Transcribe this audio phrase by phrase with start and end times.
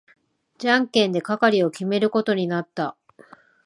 [0.57, 2.97] じゃんけんで係を決めることになった。